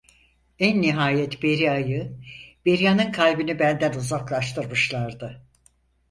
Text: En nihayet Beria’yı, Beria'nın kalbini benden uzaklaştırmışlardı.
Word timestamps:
En 0.59 0.81
nihayet 0.81 1.43
Beria’yı, 1.43 2.17
Beria'nın 2.65 3.11
kalbini 3.11 3.59
benden 3.59 3.93
uzaklaştırmışlardı. 3.93 5.43